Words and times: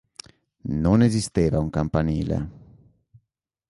Non 0.83 1.03
esisteva 1.03 1.59
un 1.59 1.69
campanile. 1.69 2.39